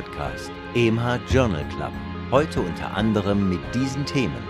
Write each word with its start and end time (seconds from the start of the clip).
Podcast, 0.00 0.50
EMH 0.74 1.20
Journal 1.28 1.64
Club. 1.76 1.92
Heute 2.30 2.62
unter 2.62 2.96
anderem 2.96 3.50
mit 3.50 3.60
diesen 3.74 4.06
Themen. 4.06 4.42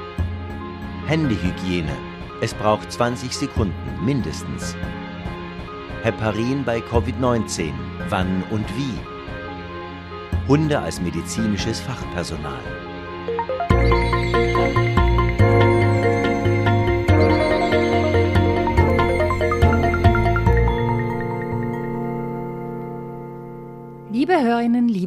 Händehygiene. 1.07 1.97
Es 2.41 2.55
braucht 2.55 2.93
20 2.93 3.37
Sekunden 3.37 4.05
mindestens. 4.05 4.77
Heparin 6.05 6.63
bei 6.65 6.79
Covid-19. 6.79 7.73
Wann 8.11 8.45
und 8.51 8.65
wie? 8.77 8.95
Hunde 10.47 10.79
als 10.79 11.01
medizinisches 11.01 11.81
Fachpersonal. 11.81 12.63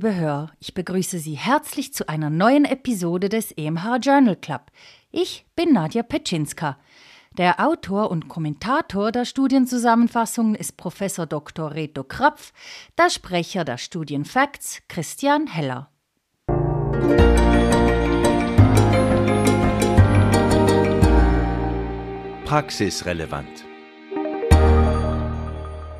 Liebe 0.04 0.16
Hörer, 0.16 0.52
ich 0.60 0.74
begrüße 0.74 1.18
Sie 1.18 1.36
herzlich 1.36 1.94
zu 1.94 2.10
einer 2.10 2.30
neuen 2.30 2.66
Episode 2.66 3.30
des 3.30 3.54
EMH 3.54 4.00
Journal 4.02 4.36
Club. 4.36 4.64
Ich 5.12 5.46
bin 5.56 5.72
Nadja 5.72 6.04
Petschinska. 6.04 6.78
Der 7.38 7.66
Autor 7.66 8.12
und 8.12 8.28
Kommentator 8.28 9.14
der 9.14 9.24
Studienzusammenfassungen 9.24 10.56
ist 10.56 10.76
Professor 10.76 11.26
Dr. 11.26 11.74
Reto 11.74 12.04
Krapf, 12.04 12.52
der 12.98 13.10
Sprecher 13.10 13.64
der 13.64 13.78
Studienfacts 13.78 14.82
Christian 14.90 15.48
Heller. 15.48 15.90
Praxisrelevant. 22.44 23.64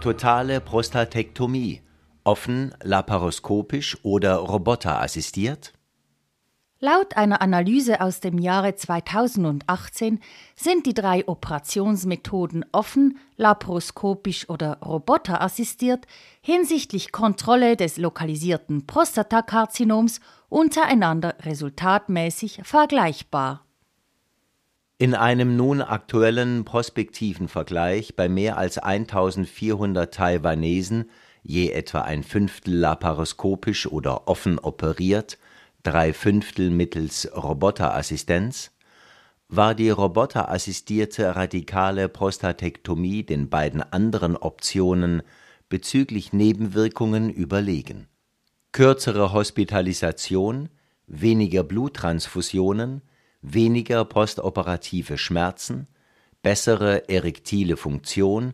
Totale 0.02 0.60
Prostatektomie 0.60 1.80
offen, 2.24 2.74
laparoskopisch 2.84 3.98
oder 4.04 4.36
roboterassistiert? 4.36 5.74
Laut 6.84 7.16
einer 7.16 7.42
Analyse 7.42 8.02
aus 8.02 8.20
dem 8.20 8.38
Jahre 8.38 8.76
2018 8.76 10.20
sind 10.54 10.86
die 10.86 10.94
drei 10.94 11.26
Operationsmethoden 11.26 12.66
offen, 12.74 13.20
laparoskopisch 13.38 14.50
oder 14.50 14.80
roboterassistiert 14.80 16.06
hinsichtlich 16.42 17.14
Kontrolle 17.14 17.78
des 17.78 17.96
lokalisierten 17.96 18.86
Prostatakarzinoms 18.86 20.20
untereinander 20.50 21.36
resultatmäßig 21.44 22.60
vergleichbar. 22.66 23.64
In 24.98 25.16
einem 25.16 25.56
nun 25.56 25.82
aktuellen 25.82 26.66
prospektiven 26.66 27.48
Vergleich 27.48 28.18
bei 28.18 28.28
mehr 28.28 28.58
als 28.58 28.78
1400 28.78 30.14
Taiwanesen 30.14 31.10
je 31.44 31.72
etwa 31.72 32.02
ein 32.02 32.24
Fünftel 32.24 32.76
laparoskopisch 32.76 33.88
oder 33.88 34.28
offen 34.28 34.58
operiert, 34.60 35.38
drei 35.84 36.14
Fünftel 36.14 36.70
mittels 36.70 37.30
Roboterassistenz, 37.36 38.72
war 39.50 39.76
die 39.76 39.90
roboterassistierte 39.90 41.36
radikale 41.36 42.10
Prostatektomie 42.10 43.24
den 43.24 43.50
beiden 43.50 43.84
anderen 43.84 44.36
Optionen 44.36 45.22
bezüglich 45.70 46.34
Nebenwirkungen 46.34 47.30
überlegen. 47.30 48.08
Kürzere 48.72 49.34
Hospitalisation, 49.34 50.70
weniger 51.06 51.64
Bluttransfusionen, 51.64 53.02
weniger 53.42 54.06
postoperative 54.06 55.18
Schmerzen, 55.18 55.88
bessere 56.42 57.10
erektile 57.10 57.78
Funktion 57.78 58.54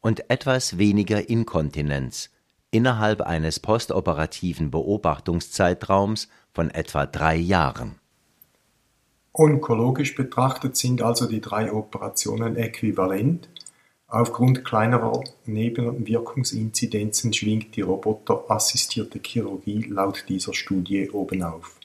und 0.00 0.30
etwas 0.30 0.78
weniger 0.78 1.28
Inkontinenz 1.28 2.30
innerhalb 2.70 3.22
eines 3.22 3.60
postoperativen 3.60 4.70
Beobachtungszeitraums 4.70 6.28
von 6.52 6.70
etwa 6.70 7.06
drei 7.06 7.36
Jahren. 7.36 7.96
Onkologisch 9.32 10.14
betrachtet 10.14 10.76
sind 10.76 11.00
also 11.00 11.26
die 11.26 11.40
drei 11.40 11.72
Operationen 11.72 12.56
äquivalent. 12.56 13.48
Aufgrund 14.08 14.64
kleinerer 14.64 15.22
Nebenwirkungsinzidenzen 15.44 17.32
schwingt 17.32 17.76
die 17.76 17.82
roboterassistierte 17.82 19.20
Chirurgie 19.22 19.84
laut 19.88 20.24
dieser 20.28 20.54
Studie 20.54 21.10
obenauf. 21.10 21.78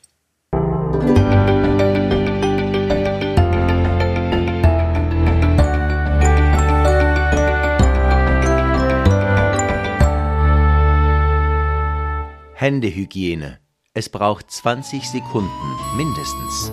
Händehygiene. 12.63 13.59
Es 13.93 14.07
braucht 14.07 14.49
20 14.49 15.03
Sekunden 15.09 15.49
mindestens. 15.97 16.71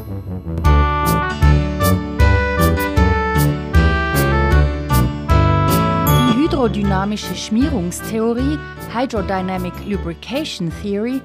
Die 6.28 6.44
hydrodynamische 6.44 7.34
Schmierungstheorie, 7.34 8.56
Hydrodynamic 8.94 9.72
Lubrication 9.84 10.70
Theory, 10.80 11.20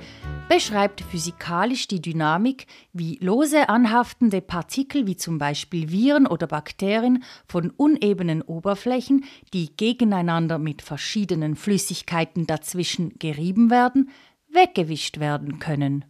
beschreibt 0.47 1.01
physikalisch 1.01 1.87
die 1.87 2.01
Dynamik, 2.01 2.67
wie 2.93 3.17
lose 3.21 3.69
anhaftende 3.69 4.41
Partikel 4.41 5.07
wie 5.07 5.15
zum 5.15 5.37
Beispiel 5.37 5.91
Viren 5.91 6.27
oder 6.27 6.47
Bakterien 6.47 7.23
von 7.47 7.71
unebenen 7.71 8.41
Oberflächen, 8.41 9.25
die 9.53 9.75
gegeneinander 9.75 10.57
mit 10.59 10.81
verschiedenen 10.81 11.55
Flüssigkeiten 11.55 12.47
dazwischen 12.47 13.17
gerieben 13.19 13.69
werden, 13.69 14.09
weggewischt 14.55 15.19
werden 15.19 15.59
können. 15.59 16.05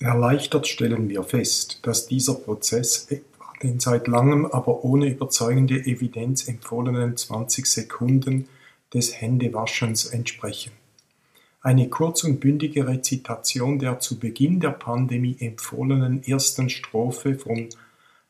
Erleichtert 0.00 0.66
stellen 0.66 1.08
wir 1.08 1.22
fest, 1.22 1.80
dass 1.82 2.06
dieser 2.06 2.34
Prozess 2.34 3.08
den 3.62 3.78
seit 3.78 4.08
langem, 4.08 4.46
aber 4.46 4.84
ohne 4.84 5.08
überzeugende 5.08 5.76
Evidenz 5.76 6.48
empfohlenen 6.48 7.16
20 7.16 7.66
Sekunden 7.66 8.48
des 8.92 9.20
Händewaschens 9.20 10.06
entsprechen. 10.06 10.72
Eine 11.60 11.88
kurz 11.88 12.24
und 12.24 12.40
bündige 12.40 12.88
Rezitation 12.88 13.78
der 13.78 14.00
zu 14.00 14.18
Beginn 14.18 14.58
der 14.58 14.70
Pandemie 14.70 15.36
empfohlenen 15.38 16.24
ersten 16.24 16.68
Strophe 16.68 17.36
von 17.36 17.68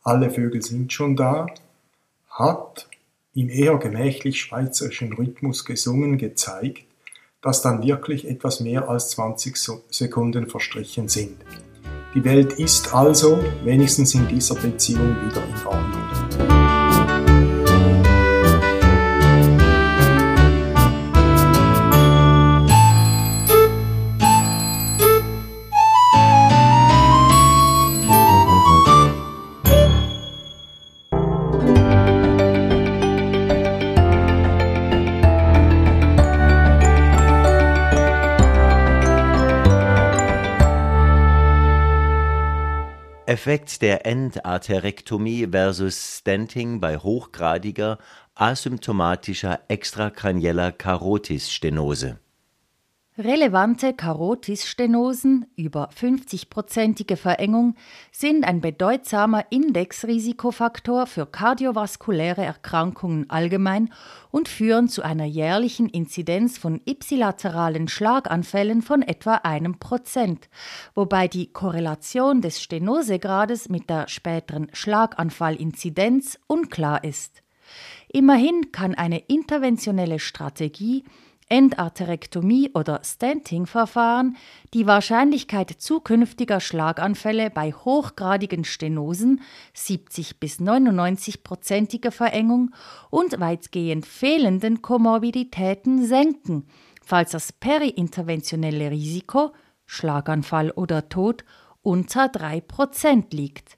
Alle 0.03 0.31
Vögel 0.31 0.61
sind 0.61 0.93
schon 0.93 1.17
da 1.17 1.47
hat 2.29 2.89
im 3.35 3.49
eher 3.49 3.77
gemächlich 3.79 4.41
schweizerischen 4.41 5.13
Rhythmus 5.13 5.65
gesungen 5.65 6.19
gezeigt, 6.19 6.85
dass 7.43 7.61
dann 7.61 7.83
wirklich 7.83 8.27
etwas 8.27 8.61
mehr 8.61 8.89
als 8.89 9.11
20 9.11 9.59
Sekunden 9.91 10.49
verstrichen 10.49 11.09
sind. 11.09 11.37
Die 12.15 12.25
Welt 12.25 12.55
ist 12.55 12.95
also 12.95 13.39
wenigstens 13.65 14.15
in 14.15 14.29
dieser 14.29 14.55
Beziehung 14.55 15.17
wieder 15.27 15.43
in 15.45 15.67
Ordnung. 15.67 16.22
Effekt 43.33 43.81
der 43.81 44.05
Endarterektomie 44.05 45.49
versus 45.51 46.19
Stenting 46.19 46.81
bei 46.81 46.99
hochgradiger 46.99 47.97
asymptomatischer 48.35 49.59
extrakranieller 49.69 50.71
Karotisstenose 50.71 52.19
Relevante 53.25 53.93
Karotisstenosen 53.93 55.47
über 55.55 55.91
50-prozentige 55.91 57.15
Verengung 57.15 57.77
sind 58.11 58.45
ein 58.45 58.61
bedeutsamer 58.61 59.45
Indexrisikofaktor 59.51 61.07
für 61.07 61.27
kardiovaskuläre 61.27 62.43
Erkrankungen 62.43 63.31
allgemein 63.31 63.93
und 64.33 64.49
führen 64.49 64.89
zu 64.89 65.03
einer 65.03 65.25
jährlichen 65.25 65.89
Inzidenz 65.89 66.59
von 66.59 66.81
ipsilateralen 66.85 67.87
Schlaganfällen 67.87 68.83
von 68.83 69.03
etwa 69.03 69.35
einem 69.35 69.79
Prozent, 69.79 70.49
wobei 70.97 71.29
die 71.29 71.53
Korrelation 71.53 72.41
des 72.41 72.61
Stenosegrades 72.61 73.69
mit 73.69 73.89
der 73.89 74.09
späteren 74.09 74.67
Schlaganfallinzidenz 74.73 76.41
unklar 76.49 77.05
ist. 77.05 77.45
Immerhin 78.09 78.73
kann 78.73 78.97
eine 78.97 79.21
interventionelle 79.21 80.19
Strategie 80.19 81.05
Endarterektomie 81.53 82.71
oder 82.73 83.03
Stenting-Verfahren 83.05 84.39
die 84.73 84.87
Wahrscheinlichkeit 84.87 85.69
zukünftiger 85.69 86.61
Schlaganfälle 86.61 87.51
bei 87.51 87.73
hochgradigen 87.73 88.65
Stenosen, 88.65 89.43
70 89.75 90.41
bis 90.41 90.61
99-prozentiger 90.61 92.11
Verengung 92.11 92.71
und 93.11 93.39
weitgehend 93.39 94.07
fehlenden 94.07 94.81
Komorbiditäten 94.81 96.07
senken, 96.07 96.65
falls 97.03 97.33
das 97.33 97.53
periinterventionelle 97.53 98.91
Risiko, 98.91 99.53
Schlaganfall 99.85 100.71
oder 100.71 101.11
Tod, 101.11 101.45
unter 101.83 102.29
3% 102.29 103.37
liegt. 103.37 103.77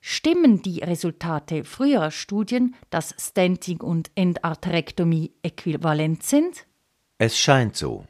Stimmen 0.00 0.62
die 0.62 0.80
Resultate 0.80 1.62
früherer 1.62 2.10
Studien, 2.10 2.74
dass 2.90 3.14
Stenting 3.20 3.80
und 3.82 4.10
Endarterektomie 4.16 5.30
äquivalent 5.44 6.24
sind? 6.24 6.66
Es 7.16 7.38
scheint 7.38 7.76
so. 7.76 8.08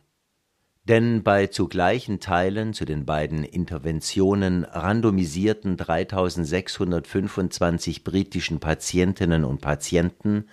Denn 0.84 1.22
bei 1.22 1.48
zu 1.48 1.68
gleichen 1.68 2.20
Teilen 2.20 2.72
zu 2.72 2.86
den 2.86 3.04
beiden 3.04 3.44
Interventionen 3.44 4.64
randomisierten 4.64 5.76
3625 5.76 8.02
britischen 8.02 8.60
Patientinnen 8.60 9.44
und 9.44 9.60
Patienten 9.60 10.48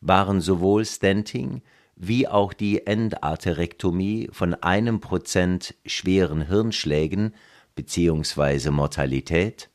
waren 0.00 0.40
sowohl 0.40 0.86
Stenting 0.86 1.60
wie 1.94 2.26
auch 2.26 2.54
die 2.54 2.86
Endarterektomie 2.86 4.30
von 4.32 4.54
einem 4.54 5.00
Prozent 5.00 5.74
schweren 5.84 6.46
Hirnschlägen 6.46 7.34
bzw. 7.74 8.70
Mortalität 8.70 9.68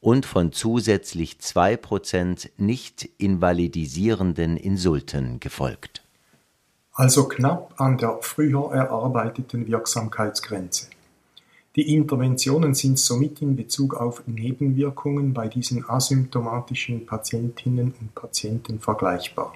und 0.00 0.24
von 0.24 0.52
zusätzlich 0.52 1.38
zwei 1.40 1.76
Prozent 1.76 2.50
nicht 2.56 3.06
invalidisierenden 3.18 4.56
Insulten 4.56 5.38
gefolgt 5.38 5.97
also 6.98 7.28
knapp 7.28 7.80
an 7.80 7.96
der 7.96 8.18
früher 8.22 8.72
erarbeiteten 8.72 9.68
Wirksamkeitsgrenze. 9.68 10.88
Die 11.76 11.94
Interventionen 11.94 12.74
sind 12.74 12.98
somit 12.98 13.40
in 13.40 13.54
Bezug 13.54 13.94
auf 13.94 14.24
Nebenwirkungen 14.26 15.32
bei 15.32 15.46
diesen 15.46 15.88
asymptomatischen 15.88 17.06
Patientinnen 17.06 17.94
und 18.00 18.16
Patienten 18.16 18.80
vergleichbar. 18.80 19.54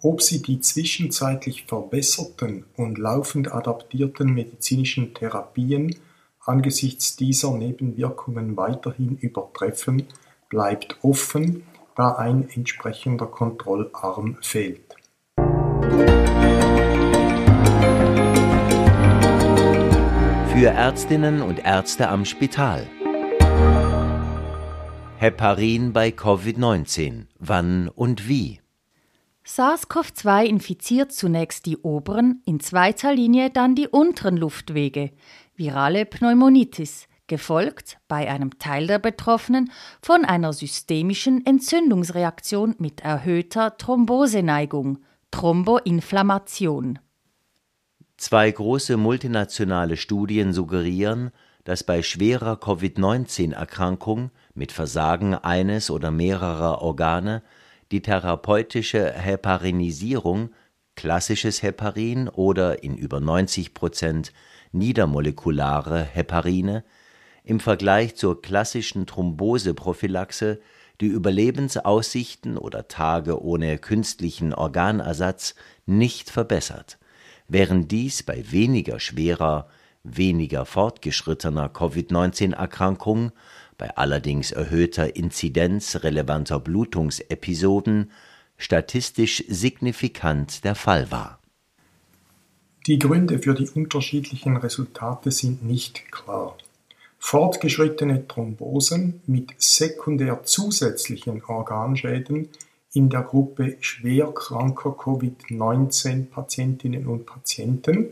Ob 0.00 0.22
sie 0.22 0.40
die 0.40 0.58
zwischenzeitlich 0.60 1.66
verbesserten 1.66 2.64
und 2.76 2.96
laufend 2.96 3.52
adaptierten 3.52 4.32
medizinischen 4.32 5.12
Therapien 5.12 5.96
angesichts 6.40 7.16
dieser 7.16 7.52
Nebenwirkungen 7.52 8.56
weiterhin 8.56 9.18
übertreffen, 9.18 10.04
bleibt 10.48 10.96
offen, 11.02 11.64
da 11.94 12.14
ein 12.14 12.48
entsprechender 12.48 13.26
Kontrollarm 13.26 14.38
fehlt. 14.40 14.85
Für 20.56 20.68
Ärztinnen 20.68 21.42
und 21.42 21.64
Ärzte 21.64 22.08
am 22.08 22.24
Spital. 22.24 22.86
Heparin 25.18 25.92
bei 25.92 26.08
Covid-19. 26.08 27.26
Wann 27.38 27.88
und 27.88 28.28
wie? 28.28 28.60
SARS-CoV-2 29.46 30.44
infiziert 30.44 31.12
zunächst 31.12 31.66
die 31.66 31.76
oberen, 31.76 32.42
in 32.46 32.58
zweiter 32.60 33.14
Linie 33.14 33.50
dann 33.50 33.74
die 33.74 33.86
unteren 33.86 34.36
Luftwege, 34.36 35.12
virale 35.54 36.04
Pneumonitis, 36.04 37.06
gefolgt 37.28 37.98
bei 38.08 38.30
einem 38.30 38.58
Teil 38.58 38.86
der 38.86 38.98
Betroffenen 38.98 39.70
von 40.02 40.24
einer 40.24 40.52
systemischen 40.52 41.46
Entzündungsreaktion 41.46 42.74
mit 42.78 43.00
erhöhter 43.00 43.76
Thromboseneigung, 43.76 44.98
Thromboinflammation. 45.30 46.98
Zwei 48.16 48.50
große 48.50 48.96
multinationale 48.96 49.96
Studien 49.96 50.52
suggerieren, 50.52 51.30
dass 51.64 51.84
bei 51.84 52.02
schwerer 52.02 52.56
Covid-19-Erkrankung 52.56 54.30
mit 54.54 54.72
Versagen 54.72 55.34
eines 55.34 55.90
oder 55.90 56.10
mehrerer 56.10 56.80
Organe 56.80 57.42
die 57.92 58.02
therapeutische 58.02 59.12
Heparinisierung 59.12 60.50
klassisches 60.94 61.62
Heparin 61.62 62.28
oder 62.28 62.82
in 62.82 62.96
über 62.96 63.20
90 63.20 63.74
Prozent 63.74 64.32
niedermolekulare 64.72 66.02
Heparine 66.02 66.84
im 67.44 67.60
Vergleich 67.60 68.16
zur 68.16 68.42
klassischen 68.42 69.06
Thromboseprophylaxe 69.06 70.60
die 71.00 71.06
Überlebensaussichten 71.06 72.56
oder 72.56 72.88
Tage 72.88 73.42
ohne 73.42 73.78
künstlichen 73.78 74.54
Organersatz 74.54 75.54
nicht 75.86 76.30
verbessert 76.30 76.98
während 77.48 77.90
dies 77.90 78.22
bei 78.22 78.50
weniger 78.50 79.00
schwerer, 79.00 79.68
weniger 80.02 80.64
fortgeschrittener 80.64 81.68
Covid-19-Erkrankung, 81.68 83.32
bei 83.78 83.96
allerdings 83.96 84.52
erhöhter 84.52 85.16
Inzidenz 85.16 86.02
relevanter 86.02 86.60
Blutungsepisoden, 86.60 88.10
statistisch 88.56 89.44
signifikant 89.48 90.64
der 90.64 90.74
Fall 90.74 91.10
war. 91.10 91.40
Die 92.86 92.98
Gründe 92.98 93.40
für 93.40 93.54
die 93.54 93.68
unterschiedlichen 93.68 94.56
Resultate 94.56 95.30
sind 95.30 95.64
nicht 95.64 96.10
klar. 96.10 96.56
Fortgeschrittene 97.28 98.28
Thrombosen 98.28 99.20
mit 99.26 99.52
sekundär 99.58 100.44
zusätzlichen 100.44 101.42
Organschäden 101.42 102.50
in 102.92 103.10
der 103.10 103.22
Gruppe 103.22 103.78
schwerkranker 103.80 104.92
Covid-19-Patientinnen 104.92 107.08
und 107.08 107.26
Patienten 107.26 108.10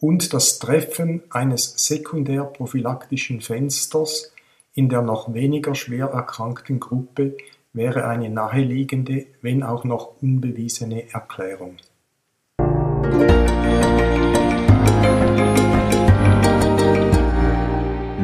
und 0.00 0.34
das 0.34 0.58
Treffen 0.58 1.22
eines 1.30 1.74
sekundärprophylaktischen 1.76 3.40
Fensters 3.40 4.32
in 4.74 4.88
der 4.88 5.02
noch 5.02 5.32
weniger 5.32 5.76
schwer 5.76 6.06
erkrankten 6.06 6.80
Gruppe 6.80 7.36
wäre 7.72 8.08
eine 8.08 8.30
naheliegende, 8.30 9.26
wenn 9.42 9.62
auch 9.62 9.84
noch 9.84 10.20
unbewiesene 10.20 11.12
Erklärung. 11.12 11.76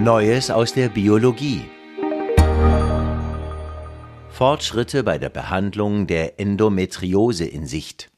Neues 0.05 0.51
aus 0.51 0.75
der 0.75 0.91
Biologie 0.91 1.63
Fortschritte 4.29 5.03
bei 5.03 5.17
der 5.17 5.31
Behandlung 5.31 6.07
der 6.07 6.39
Endometriose 6.39 7.47
in 7.47 7.65
Sicht. 7.65 8.11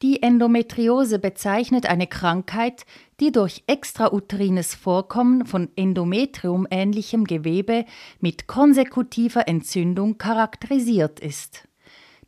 Die 0.00 0.22
Endometriose 0.22 1.18
bezeichnet 1.18 1.84
eine 1.84 2.06
Krankheit, 2.06 2.86
die 3.20 3.30
durch 3.30 3.62
extrauterines 3.66 4.74
Vorkommen 4.74 5.44
von 5.44 5.68
endometriumähnlichem 5.76 7.24
Gewebe 7.24 7.84
mit 8.20 8.46
konsekutiver 8.46 9.46
Entzündung 9.48 10.16
charakterisiert 10.16 11.20
ist. 11.20 11.65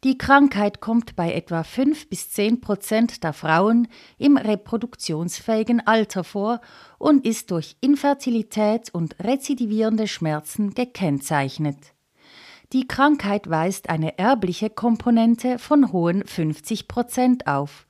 Die 0.05 0.17
Krankheit 0.17 0.81
kommt 0.81 1.17
bei 1.17 1.33
etwa 1.33 1.64
5 1.64 2.09
bis 2.09 2.31
10 2.31 2.61
Prozent 2.61 3.25
der 3.25 3.33
Frauen 3.33 3.88
im 4.17 4.37
reproduktionsfähigen 4.37 5.85
Alter 5.85 6.23
vor 6.23 6.61
und 6.99 7.26
ist 7.26 7.50
durch 7.50 7.76
Infertilität 7.81 8.95
und 8.95 9.19
rezidivierende 9.19 10.07
Schmerzen 10.07 10.73
gekennzeichnet. 10.73 11.95
Die 12.73 12.87
Krankheit 12.87 13.50
weist 13.50 13.90
eine 13.90 14.19
erbliche 14.19 14.71
Komponente 14.71 15.59
von 15.59 15.90
hohen 15.90 16.25
50 16.25 16.87
Prozent 16.87 17.49
auf. 17.49 17.88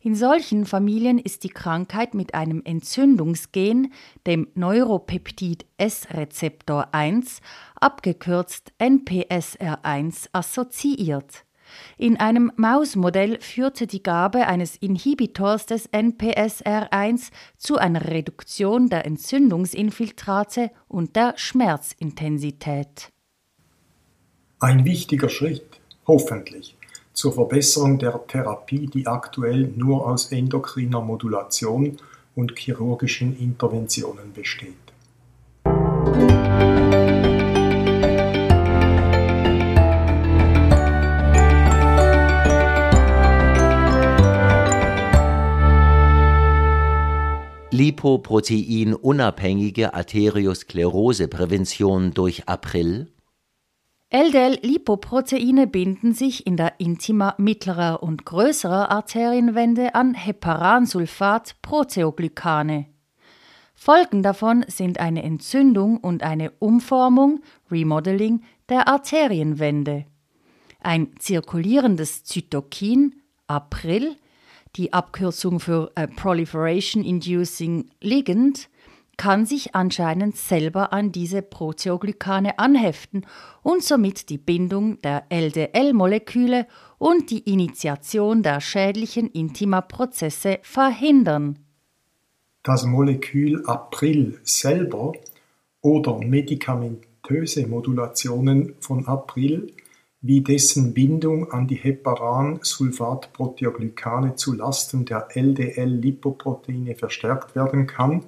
In 0.00 0.14
solchen 0.14 0.64
Familien 0.64 1.18
ist 1.18 1.42
die 1.42 1.48
Krankheit 1.48 2.14
mit 2.14 2.34
einem 2.34 2.62
Entzündungsgen, 2.64 3.92
dem 4.28 4.46
Neuropeptid 4.54 5.66
S-Rezeptor 5.76 6.94
1, 6.94 7.40
abgekürzt 7.74 8.72
NPSR1, 8.78 10.28
assoziiert. 10.32 11.47
In 11.96 12.18
einem 12.18 12.52
Mausmodell 12.56 13.40
führte 13.40 13.86
die 13.86 14.02
Gabe 14.02 14.46
eines 14.46 14.76
Inhibitors 14.76 15.66
des 15.66 15.90
NPSR1 15.90 17.30
zu 17.56 17.76
einer 17.76 18.08
Reduktion 18.08 18.88
der 18.88 19.06
Entzündungsinfiltrate 19.06 20.70
und 20.88 21.16
der 21.16 21.34
Schmerzintensität. 21.36 23.10
Ein 24.60 24.84
wichtiger 24.84 25.28
Schritt, 25.28 25.80
hoffentlich, 26.06 26.76
zur 27.12 27.32
Verbesserung 27.32 27.98
der 27.98 28.26
Therapie, 28.26 28.86
die 28.86 29.06
aktuell 29.06 29.72
nur 29.76 30.06
aus 30.06 30.32
endokriner 30.32 31.00
Modulation 31.00 31.96
und 32.34 32.56
chirurgischen 32.56 33.36
Interventionen 33.38 34.32
besteht. 34.32 34.87
Lipoprotein-unabhängige 47.78 49.94
Arterioskleroseprävention 49.94 52.12
durch 52.12 52.48
April 52.48 53.12
LDL-Lipoproteine 54.10 55.68
binden 55.68 56.12
sich 56.12 56.44
in 56.44 56.56
der 56.56 56.80
Intima 56.80 57.36
mittlerer 57.38 58.02
und 58.02 58.24
größerer 58.24 58.90
Arterienwände 58.90 59.94
an 59.94 60.14
Heparansulfat-Proteoglykane. 60.14 62.86
Folgen 63.76 64.24
davon 64.24 64.64
sind 64.66 64.98
eine 64.98 65.22
Entzündung 65.22 65.98
und 65.98 66.24
eine 66.24 66.50
Umformung 66.58 67.42
Remodeling 67.70 68.42
der 68.68 68.88
Arterienwände. 68.88 70.04
Ein 70.80 71.16
zirkulierendes 71.20 72.24
Zytokin 72.24 73.22
April, 73.46 74.16
die 74.76 74.92
Abkürzung 74.92 75.60
für 75.60 75.90
a 75.94 76.06
Proliferation 76.06 77.04
Inducing 77.04 77.90
Ligand, 78.00 78.68
kann 79.18 79.44
sich 79.44 79.74
anscheinend 79.74 80.36
selber 80.36 80.92
an 80.92 81.12
diese 81.12 81.42
Proteoglykane 81.42 82.58
anheften 82.58 83.26
und 83.62 83.82
somit 83.82 84.30
die 84.30 84.38
Bindung 84.38 85.02
der 85.02 85.24
LDL-Moleküle 85.28 86.66
und 86.98 87.30
die 87.30 87.40
Initiation 87.40 88.42
der 88.42 88.60
schädlichen 88.60 89.28
Intima-Prozesse 89.28 90.60
verhindern. 90.62 91.58
Das 92.62 92.84
Molekül 92.84 93.64
April 93.66 94.38
selber 94.44 95.12
oder 95.80 96.18
medikamentöse 96.18 97.66
Modulationen 97.66 98.74
von 98.80 99.06
April 99.06 99.72
wie 100.20 100.40
dessen 100.40 100.94
Bindung 100.94 101.52
an 101.52 101.68
die 101.68 101.76
Heparan-Sulfat-Proteoglykane 101.76 104.34
zu 104.34 104.52
Lasten 104.52 105.04
der 105.04 105.28
LDL-Lipoproteine 105.34 106.96
verstärkt 106.96 107.54
werden 107.54 107.86
kann, 107.86 108.24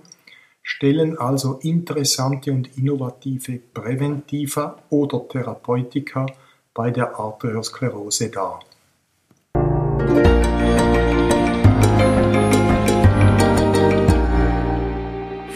stellen 0.62 1.18
also 1.18 1.58
interessante 1.62 2.52
und 2.52 2.78
innovative 2.78 3.58
Präventiva 3.58 4.80
oder 4.90 5.26
Therapeutika 5.28 6.26
bei 6.74 6.92
der 6.92 7.18
Arteriosklerose 7.18 8.30
dar. 8.30 8.60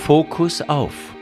Fokus 0.04 0.60
auf 0.62 1.13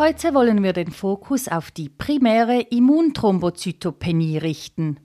Heute 0.00 0.32
wollen 0.32 0.62
wir 0.62 0.72
den 0.72 0.92
Fokus 0.92 1.46
auf 1.46 1.70
die 1.70 1.90
primäre 1.90 2.62
Immunthrombozytopenie 2.62 4.38
richten. 4.38 4.98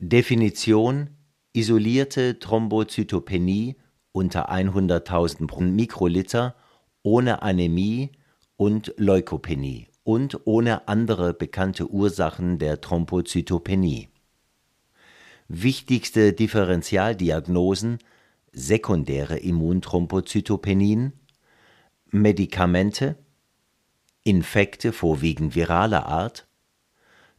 Definition 0.00 1.10
isolierte 1.52 2.40
Thrombozytopenie 2.40 3.76
unter 4.10 4.50
100.000 4.50 5.62
Mikroliter 5.62 6.56
ohne 7.04 7.42
Anämie 7.42 8.10
und 8.56 8.92
Leukopenie 8.96 9.86
und 10.02 10.48
ohne 10.48 10.88
andere 10.88 11.32
bekannte 11.32 11.88
Ursachen 11.88 12.58
der 12.58 12.80
Thrombozytopenie. 12.80 14.08
Wichtigste 15.46 16.32
Differentialdiagnosen 16.32 17.98
sekundäre 18.50 19.38
Immunthrombozytopenien, 19.38 21.12
Medikamente, 22.10 23.14
Infekte 24.22 24.92
vorwiegend 24.92 25.54
viraler 25.54 26.04
Art, 26.06 26.46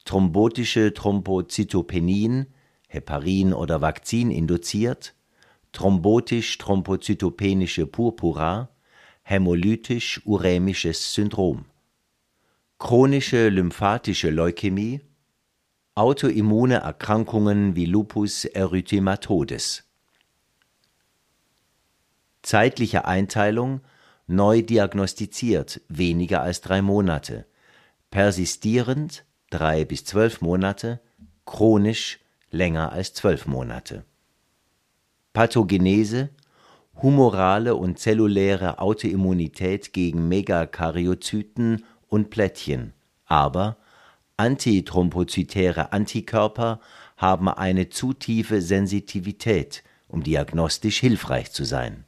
thrombotische 0.06 0.94
Thrombozytopenien, 0.94 2.48
Heparin 2.88 3.54
oder 3.54 3.82
Vakzin 3.82 4.32
induziert, 4.32 5.14
thrombotisch-thrombozytopenische 5.74 7.86
Purpura, 7.86 8.70
hämolytisch-urämisches 9.24 11.14
Syndrom, 11.14 11.66
chronische 12.80 13.50
lymphatische 13.50 14.32
Leukämie, 14.32 15.02
autoimmune 15.94 16.78
Erkrankungen 16.78 17.76
wie 17.76 17.86
Lupus 17.86 18.46
erythematodes. 18.46 19.84
Zeitliche 22.42 23.06
Einteilung 23.06 23.82
neu 24.32 24.62
diagnostiziert 24.62 25.82
weniger 25.90 26.42
als 26.42 26.62
drei 26.62 26.82
Monate, 26.82 27.46
persistierend 28.10 29.26
drei 29.50 29.84
bis 29.84 30.06
zwölf 30.06 30.42
Monate, 30.42 31.02
chronisch 31.46 32.20
länger 32.50 32.94
als 32.94 33.14
zwölf 33.14 33.46
Monate. 33.46 34.06
Pathogenese 35.34 36.30
humorale 37.02 37.76
und 37.76 38.00
zelluläre 38.00 38.80
Autoimmunität 38.80 39.92
gegen 39.92 40.28
Megakaryozyten 40.28 41.84
und 42.08 42.30
Plättchen, 42.30 42.94
aber 43.26 43.78
antithrombozytäre 44.38 45.92
Antikörper 45.92 46.80
haben 47.18 47.50
eine 47.50 47.90
zu 47.90 48.14
tiefe 48.14 48.62
Sensitivität, 48.62 49.84
um 50.08 50.24
diagnostisch 50.24 51.00
hilfreich 51.00 51.52
zu 51.52 51.66
sein 51.66 52.06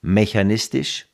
Mechanistisch 0.00 1.06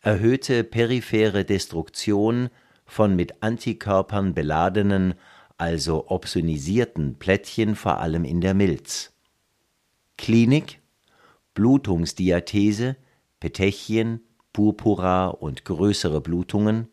erhöhte 0.00 0.64
periphere 0.64 1.44
Destruktion 1.44 2.50
von 2.84 3.16
mit 3.16 3.42
Antikörpern 3.42 4.34
beladenen, 4.34 5.14
also 5.56 6.08
opsonisierten 6.08 7.18
Plättchen 7.18 7.74
vor 7.76 7.98
allem 7.98 8.24
in 8.24 8.40
der 8.40 8.54
Milz. 8.54 9.12
Klinik 10.16 10.82
Blutungsdiathese, 11.54 12.96
Petechien, 13.40 14.20
Purpura 14.52 15.28
und 15.28 15.64
größere 15.64 16.20
Blutungen, 16.20 16.88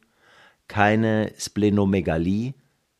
keine 0.68 1.32
Splenomegalie, 1.38 2.54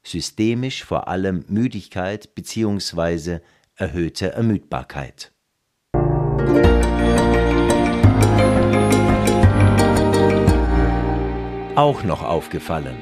systemisch 0.04 0.84
vor 0.84 1.08
allem 1.08 1.46
Müdigkeit 1.48 2.34
bzw. 2.36 3.40
erhöhte 3.76 4.32
Ermüdbarkeit. 4.32 5.32
Auch 11.80 12.04
noch 12.04 12.24
aufgefallen. 12.24 12.98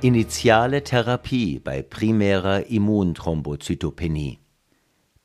Initiale 0.00 0.82
Therapie 0.82 1.58
bei 1.58 1.82
primärer 1.82 2.66
Immunthrombozytopenie. 2.68 4.38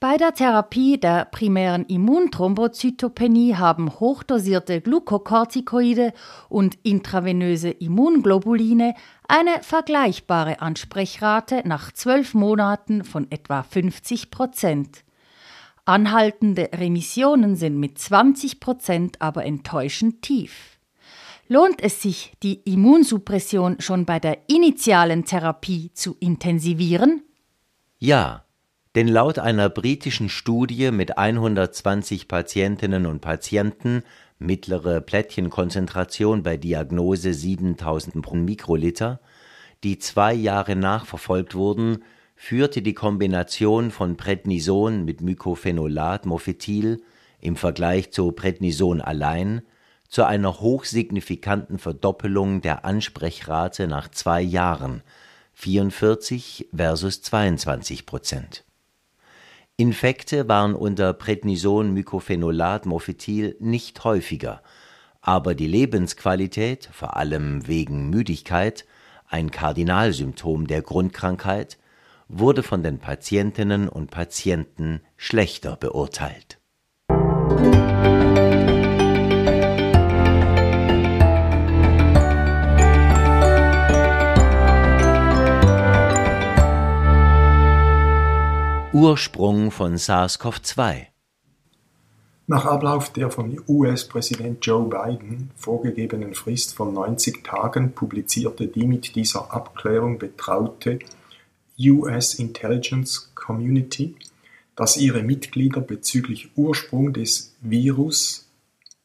Bei 0.01 0.17
der 0.17 0.33
Therapie 0.33 0.99
der 0.99 1.23
primären 1.31 1.85
Immunthrombozytopenie 1.85 3.55
haben 3.55 3.89
hochdosierte 4.01 4.81
Glukokortikoide 4.81 6.11
und 6.49 6.75
intravenöse 6.83 7.69
Immunglobuline 7.69 8.95
eine 9.29 9.61
vergleichbare 9.61 10.59
Ansprechrate 10.59 11.61
nach 11.65 11.93
zwölf 11.93 12.33
Monaten 12.33 13.05
von 13.05 13.31
etwa 13.31 13.63
50 13.63 14.29
Prozent. 14.29 15.04
Anhaltende 15.85 16.69
Remissionen 16.73 17.55
sind 17.55 17.77
mit 17.77 17.99
20 17.99 18.59
Prozent 18.59 19.21
aber 19.21 19.45
enttäuschend 19.45 20.23
tief. 20.23 20.79
Lohnt 21.47 21.79
es 21.81 22.01
sich, 22.01 22.33
die 22.41 22.55
Immunsuppression 22.65 23.79
schon 23.79 24.05
bei 24.05 24.19
der 24.19 24.39
initialen 24.49 25.25
Therapie 25.25 25.91
zu 25.93 26.17
intensivieren? 26.19 27.21
Ja, 27.99 28.45
denn 28.95 29.07
laut 29.07 29.37
einer 29.37 29.69
britischen 29.69 30.29
Studie 30.29 30.89
mit 30.89 31.19
120 31.19 32.27
Patientinnen 32.27 33.05
und 33.05 33.21
Patienten 33.21 34.01
mittlere 34.39 35.01
Plättchenkonzentration 35.01 36.41
bei 36.41 36.57
Diagnose 36.57 37.33
7000 37.33 38.25
pro 38.25 38.35
Mikroliter, 38.35 39.19
die 39.83 39.99
zwei 39.99 40.33
Jahre 40.33 40.75
nachverfolgt 40.75 41.53
wurden, 41.53 42.03
führte 42.35 42.81
die 42.81 42.93
Kombination 42.93 43.91
von 43.91 44.17
Prednison 44.17 45.05
mit 45.05 45.21
Mycophenolat 45.21 46.25
Mofetil 46.25 47.01
im 47.39 47.55
Vergleich 47.55 48.11
zu 48.11 48.31
Prednison 48.31 49.01
allein 49.01 49.61
zu 50.09 50.23
einer 50.23 50.59
hochsignifikanten 50.59 51.79
Verdoppelung 51.79 52.61
der 52.61 52.85
Ansprechrate 52.85 53.87
nach 53.87 54.09
zwei 54.09 54.41
Jahren 54.41 55.01
44 55.53 56.69
versus 56.75 57.21
22 57.21 58.05
Prozent. 58.05 58.65
Infekte 59.77 60.47
waren 60.47 60.75
unter 60.75 61.13
Prednison 61.13 61.91
Mycophenolat 61.93 62.85
Mofetil 62.85 63.55
nicht 63.59 64.03
häufiger, 64.03 64.61
aber 65.21 65.55
die 65.55 65.67
Lebensqualität, 65.67 66.89
vor 66.91 67.17
allem 67.17 67.67
wegen 67.67 68.09
Müdigkeit, 68.09 68.85
ein 69.27 69.51
Kardinalsymptom 69.51 70.67
der 70.67 70.81
Grundkrankheit, 70.81 71.77
wurde 72.27 72.63
von 72.63 72.83
den 72.83 72.99
Patientinnen 72.99 73.89
und 73.89 74.11
Patienten 74.11 75.01
schlechter 75.17 75.75
beurteilt. 75.75 76.59
Ursprung 88.95 89.71
von 89.71 89.97
SARS-CoV-2 89.97 91.07
Nach 92.47 92.65
Ablauf 92.65 93.11
der 93.11 93.29
von 93.29 93.61
US-Präsident 93.67 94.65
Joe 94.65 94.87
Biden 94.87 95.51
vorgegebenen 95.57 96.33
Frist 96.33 96.73
von 96.73 96.93
90 96.93 97.43
Tagen 97.43 97.91
publizierte 97.91 98.67
die 98.67 98.87
mit 98.87 99.15
dieser 99.15 99.53
Abklärung 99.53 100.17
betraute 100.17 100.99
US 101.79 102.35
Intelligence 102.35 103.31
Community, 103.35 104.15
dass 104.75 104.97
ihre 104.97 105.23
Mitglieder 105.23 105.81
bezüglich 105.81 106.51
Ursprung 106.55 107.13
des 107.13 107.55
Virus, 107.61 108.49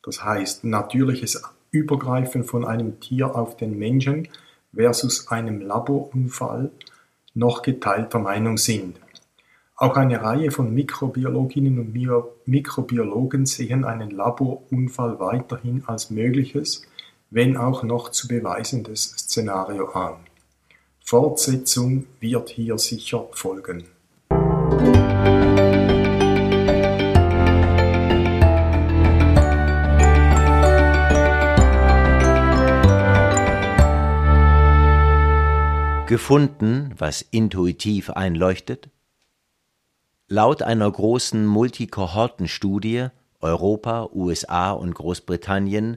das 0.03 0.25
heißt 0.25 0.65
natürliches 0.65 1.43
Übergreifen 1.71 2.45
von 2.45 2.65
einem 2.65 3.01
Tier 3.01 3.37
auf 3.37 3.57
den 3.57 3.79
Menschen 3.79 4.29
versus 4.75 5.29
einem 5.29 5.61
Laborunfall, 5.61 6.71
noch 7.35 7.63
geteilter 7.63 8.19
Meinung 8.19 8.59
sind. 8.59 8.99
Auch 9.77 9.97
eine 9.97 10.21
Reihe 10.21 10.51
von 10.51 10.75
Mikrobiologinnen 10.75 11.79
und 11.79 11.95
Mikrobiologen 12.47 13.47
sehen 13.47 13.85
einen 13.85 14.11
Laborunfall 14.11 15.19
weiterhin 15.19 15.85
als 15.87 16.11
mögliches, 16.11 16.83
wenn 17.31 17.57
auch 17.57 17.83
noch 17.83 18.11
zu 18.11 18.29
beweisendes 18.29 19.05
Szenario 19.17 19.89
an. 19.91 20.17
Fortsetzung 21.11 22.07
wird 22.21 22.51
hier 22.51 22.79
sicher 22.79 23.27
folgen. 23.33 23.83
Gefunden, 36.07 36.95
was 36.97 37.23
intuitiv 37.23 38.11
einleuchtet? 38.11 38.89
Laut 40.29 40.63
einer 40.63 40.89
großen 40.89 41.45
Multikohortenstudie 41.45 43.09
Europa, 43.41 44.09
USA 44.15 44.71
und 44.71 44.95
Großbritannien 44.95 45.97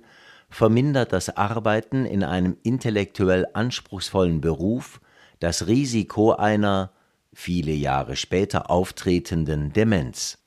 vermindert 0.53 1.13
das 1.13 1.35
Arbeiten 1.35 2.05
in 2.05 2.23
einem 2.23 2.57
intellektuell 2.61 3.47
anspruchsvollen 3.53 4.39
Beruf 4.39 5.01
das 5.39 5.67
Risiko 5.67 6.33
einer 6.33 6.91
viele 7.33 7.71
Jahre 7.71 8.15
später 8.15 8.69
auftretenden 8.69 9.73
Demenz. 9.73 10.37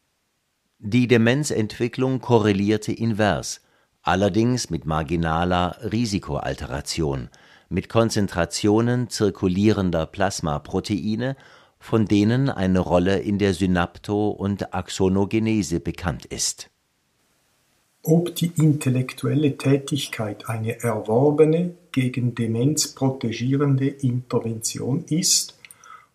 Die 0.79 1.09
Demenzentwicklung 1.09 2.21
korrelierte 2.21 2.93
invers, 2.93 3.63
allerdings 4.03 4.71
mit 4.71 4.87
marginaler 4.87 5.77
Risikoalteration, 5.83 7.29
mit 7.69 7.89
Konzentrationen 7.89 9.11
zirkulierender 9.11 10.07
Plasmaproteine 10.07 11.37
von 11.79 12.07
denen 12.07 12.49
eine 12.49 12.79
Rolle 12.79 13.19
in 13.19 13.39
der 13.39 13.55
Synapto- 13.55 14.31
und 14.31 14.73
Axonogenese 14.73 15.81
bekannt 15.81 16.25
ist. 16.27 16.71
Ob 18.09 18.37
die 18.37 18.53
intellektuelle 18.55 19.57
Tätigkeit 19.57 20.49
eine 20.49 20.81
erworbene, 20.81 21.75
gegen 21.91 22.37
Demenz 22.37 22.95
protegierende 22.95 23.89
Intervention 23.89 25.05
ist 25.09 25.59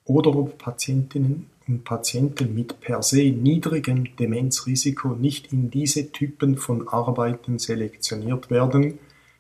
oder 0.06 0.34
ob 0.34 0.58
Patientinnen 0.58 1.48
und 1.68 1.84
Patienten 1.84 2.56
mit 2.56 2.80
per 2.80 3.04
se 3.04 3.32
niedrigem 3.32 4.16
Demenzrisiko 4.16 5.10
nicht 5.10 5.52
in 5.52 5.70
diese 5.70 6.14
Typen 6.14 6.56
von 6.56 6.88
Arbeiten 6.88 7.60
selektioniert 7.60 8.50
werden, 8.50 8.98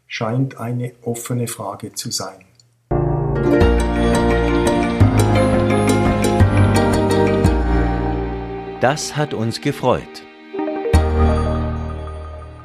scheint 0.08 0.60
eine 0.60 0.92
offene 1.04 1.48
Frage 1.48 1.94
zu 1.94 2.12
sein. 2.12 2.44
Das 8.82 9.16
hat 9.16 9.34
uns 9.34 9.62
gefreut. 9.62 10.24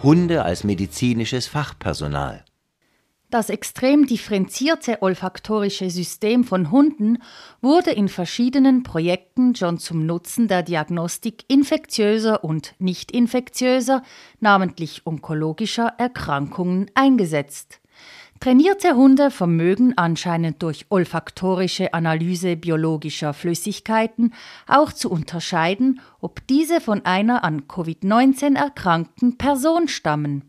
Hunde 0.02 0.44
als 0.44 0.62
medizinisches 0.62 1.46
Fachpersonal. 1.46 2.44
Das 3.30 3.50
extrem 3.50 4.06
differenzierte 4.06 5.02
olfaktorische 5.02 5.90
System 5.90 6.44
von 6.44 6.70
Hunden 6.70 7.18
wurde 7.60 7.90
in 7.90 8.08
verschiedenen 8.08 8.82
Projekten 8.84 9.56
schon 9.56 9.78
zum 9.78 10.06
Nutzen 10.06 10.46
der 10.46 10.62
Diagnostik 10.62 11.44
infektiöser 11.48 12.44
und 12.44 12.74
nicht 12.78 13.10
infektiöser, 13.10 14.02
namentlich 14.38 15.06
onkologischer 15.06 15.94
Erkrankungen 15.98 16.90
eingesetzt. 16.94 17.80
Trainierte 18.40 18.94
Hunde 18.94 19.30
vermögen 19.30 19.94
anscheinend 19.96 20.62
durch 20.62 20.86
olfaktorische 20.90 21.94
Analyse 21.94 22.56
biologischer 22.56 23.32
Flüssigkeiten 23.34 24.34
auch 24.66 24.92
zu 24.92 25.10
unterscheiden, 25.10 26.00
ob 26.20 26.46
diese 26.46 26.80
von 26.80 27.04
einer 27.04 27.44
an 27.44 27.62
Covid-19 27.62 28.56
erkrankten 28.56 29.38
Person 29.38 29.88
stammen. 29.88 30.44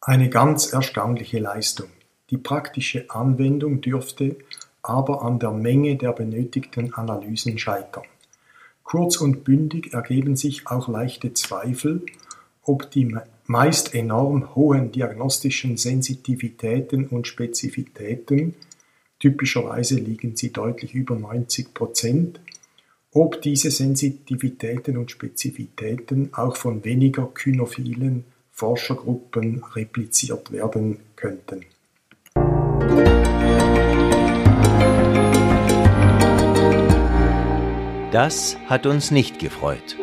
Eine 0.00 0.28
ganz 0.28 0.72
erstaunliche 0.72 1.38
Leistung. 1.38 1.88
Die 2.30 2.38
praktische 2.38 3.10
Anwendung 3.10 3.80
dürfte 3.80 4.36
aber 4.82 5.22
an 5.22 5.38
der 5.38 5.50
Menge 5.50 5.96
der 5.96 6.12
benötigten 6.12 6.92
Analysen 6.92 7.58
scheitern. 7.58 8.04
Kurz 8.82 9.16
und 9.16 9.44
bündig 9.44 9.94
ergeben 9.94 10.36
sich 10.36 10.66
auch 10.66 10.88
leichte 10.88 11.32
Zweifel, 11.32 12.04
ob 12.62 12.90
die 12.90 13.16
meist 13.46 13.94
enorm 13.94 14.54
hohen 14.54 14.90
diagnostischen 14.92 15.76
Sensitivitäten 15.76 17.08
und 17.08 17.26
Spezifitäten, 17.26 18.54
typischerweise 19.18 19.96
liegen 19.96 20.36
sie 20.36 20.52
deutlich 20.52 20.94
über 20.94 21.14
90 21.14 21.74
Prozent, 21.74 22.40
ob 23.12 23.42
diese 23.42 23.70
Sensitivitäten 23.70 24.96
und 24.96 25.10
Spezifitäten 25.10 26.30
auch 26.32 26.56
von 26.56 26.84
weniger 26.84 27.26
kynophilen 27.32 28.24
Forschergruppen 28.50 29.62
repliziert 29.74 30.50
werden 30.52 30.98
könnten. 31.16 31.64
Das 38.10 38.56
hat 38.66 38.86
uns 38.86 39.10
nicht 39.10 39.40
gefreut. 39.40 39.96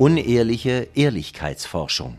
Unehrliche 0.00 0.88
Ehrlichkeitsforschung. 0.94 2.16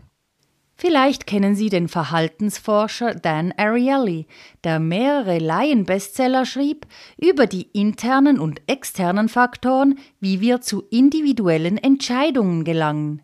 Vielleicht 0.76 1.26
kennen 1.26 1.56
Sie 1.56 1.70
den 1.70 1.88
Verhaltensforscher 1.88 3.16
Dan 3.16 3.54
Ariely, 3.58 4.28
der 4.64 4.80
mehrere 4.80 5.40
Laienbestseller 5.40 6.46
schrieb 6.46 6.86
über 7.18 7.48
die 7.48 7.64
internen 7.74 8.40
und 8.40 8.62
externen 8.68 9.30
Faktoren, 9.30 9.98
wie 10.20 10.42
wir 10.42 10.62
zu 10.62 10.84
individuellen 10.92 11.80
Entscheidungen 11.80 12.66
gelangen. 12.66 13.24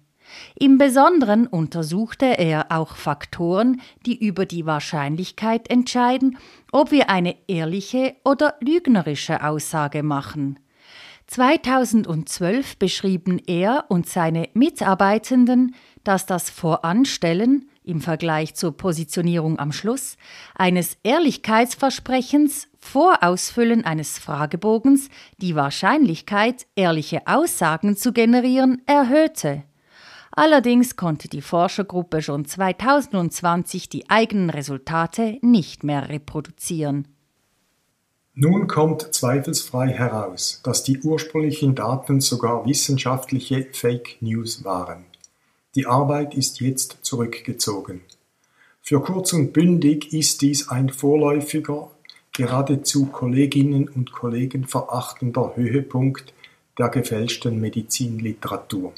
Im 0.58 0.80
Besonderen 0.80 1.46
untersuchte 1.46 2.26
er 2.26 2.72
auch 2.72 2.96
Faktoren, 2.96 3.80
die 4.08 4.17
über 4.26 4.48
die 4.48 4.65
Wahrscheinlichkeit 4.65 5.70
entscheiden, 5.70 6.39
ob 6.72 6.89
wir 6.89 7.12
eine 7.12 7.36
ehrliche 7.48 8.15
oder 8.26 8.56
lügnerische 8.62 9.43
Aussage 9.43 10.02
machen. 10.02 10.58
2012 11.28 12.78
beschrieben 12.78 13.42
er 13.48 13.86
und 13.90 14.08
seine 14.08 14.50
Mitarbeitenden, 14.54 15.76
dass 16.04 16.26
das 16.26 16.50
Voranstellen 16.50 17.70
im 17.84 18.02
Vergleich 18.02 18.56
zur 18.56 18.76
Positionierung 18.76 19.60
am 19.60 19.72
Schluss 19.72 20.18
eines 20.56 20.98
Ehrlichkeitsversprechens 21.04 22.68
vor 22.80 23.24
Ausfüllen 23.24 23.84
eines 23.84 24.18
Fragebogens 24.18 25.10
die 25.38 25.56
Wahrscheinlichkeit, 25.56 26.66
ehrliche 26.76 27.28
Aussagen 27.28 27.98
zu 27.98 28.13
generieren, 28.13 28.82
erhöhte. 28.86 29.63
Allerdings 30.32 30.96
konnte 30.96 31.28
die 31.30 31.42
Forschergruppe 31.42 32.22
schon 32.22 32.46
2020 32.46 33.90
die 33.90 34.10
eigenen 34.10 34.50
Resultate 34.50 35.40
nicht 35.42 35.84
mehr 35.84 36.10
reproduzieren. 36.10 37.16
Nun 38.39 38.67
kommt 38.67 39.15
zweifelsfrei 39.15 39.88
heraus, 39.88 40.62
dass 40.63 40.84
die 40.84 41.00
ursprünglichen 41.00 41.73
Daten 41.73 42.21
sogar 42.21 42.67
wissenschaftliche 42.67 43.65
Fake 43.71 44.17
News 44.19 44.63
waren. 44.63 45.06
Die 45.73 45.88
Arbeit 45.88 46.36
ist 46.36 46.62
jetzt 46.62 47.00
zurückgezogen. 47.02 48.02
Für 48.84 49.02
kurz 49.02 49.34
und 49.34 49.54
bündig 49.54 50.13
ist 50.13 50.43
dies 50.43 50.69
ein 50.69 50.89
vorläufiger, 50.89 51.89
geradezu 52.32 53.08
Kolleginnen 53.08 53.89
und 53.89 54.12
Kollegen 54.12 54.67
verachtender 54.67 55.54
Höhepunkt 55.56 56.32
der 56.78 56.89
gefälschten 56.89 57.60
Medizinliteratur. 57.60 58.93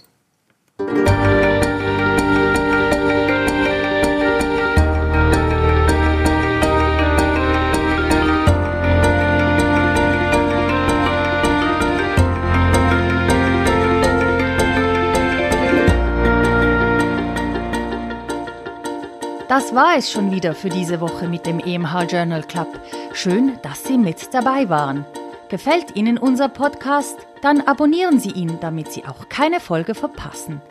Das 19.59 19.75
war 19.75 19.97
es 19.97 20.09
schon 20.09 20.31
wieder 20.31 20.55
für 20.55 20.69
diese 20.69 21.01
Woche 21.01 21.27
mit 21.27 21.45
dem 21.45 21.59
EMH 21.59 22.03
Journal 22.03 22.43
Club. 22.43 22.79
Schön, 23.11 23.59
dass 23.61 23.83
Sie 23.83 23.97
mit 23.97 24.33
dabei 24.33 24.69
waren. 24.69 25.05
Gefällt 25.49 25.97
Ihnen 25.97 26.17
unser 26.17 26.47
Podcast? 26.47 27.27
Dann 27.41 27.59
abonnieren 27.59 28.21
Sie 28.21 28.31
ihn, 28.31 28.57
damit 28.61 28.93
Sie 28.93 29.03
auch 29.03 29.27
keine 29.27 29.59
Folge 29.59 29.95
verpassen. 29.95 30.61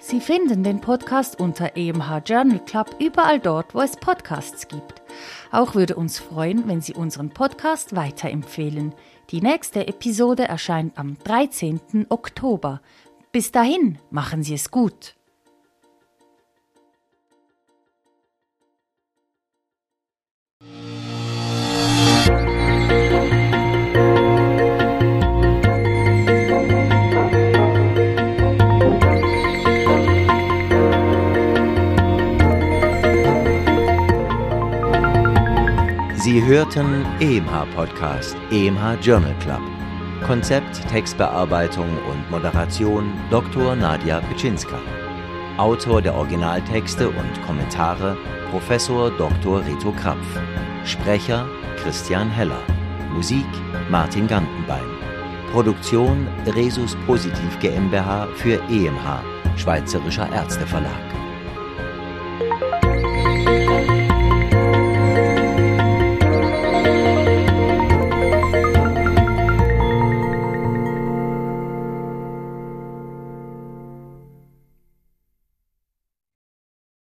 Sie 0.00 0.20
finden 0.20 0.64
den 0.64 0.80
Podcast 0.80 1.38
unter 1.38 1.76
EMH 1.76 2.22
Journal 2.26 2.58
Club 2.58 2.96
überall 2.98 3.38
dort, 3.38 3.76
wo 3.76 3.80
es 3.80 3.96
Podcasts 3.96 4.66
gibt. 4.66 5.02
Auch 5.52 5.76
würde 5.76 5.94
uns 5.94 6.18
freuen, 6.18 6.66
wenn 6.66 6.80
Sie 6.80 6.94
unseren 6.94 7.30
Podcast 7.30 7.94
weiterempfehlen. 7.94 8.92
Die 9.30 9.40
nächste 9.40 9.86
Episode 9.86 10.48
erscheint 10.48 10.98
am 10.98 11.16
13. 11.22 12.06
Oktober. 12.08 12.80
Bis 13.30 13.52
dahin, 13.52 13.98
machen 14.10 14.42
Sie 14.42 14.54
es 14.54 14.72
gut. 14.72 15.14
Dritten 36.40 37.04
EMH-Podcast, 37.20 38.36
EMH 38.50 38.98
Journal 39.02 39.34
Club. 39.40 39.60
Konzept, 40.26 40.88
Textbearbeitung 40.88 41.88
und 42.10 42.30
Moderation 42.30 43.12
Dr. 43.30 43.76
Nadja 43.76 44.20
Pitschinska. 44.20 44.78
Autor 45.58 46.00
der 46.00 46.14
Originaltexte 46.14 47.08
und 47.08 47.42
Kommentare 47.46 48.16
Professor 48.50 49.10
Dr. 49.10 49.64
Rito 49.66 49.92
Krapf. 49.92 50.26
Sprecher 50.84 51.46
Christian 51.82 52.30
Heller. 52.30 52.62
Musik 53.12 53.46
Martin 53.90 54.26
Gantenbein. 54.26 54.88
Produktion 55.52 56.26
Resus 56.46 56.96
Positiv 57.06 57.58
GmbH 57.60 58.26
für 58.36 58.58
EMH, 58.70 59.22
Schweizerischer 59.56 60.32
Ärzteverlag. 60.32 61.11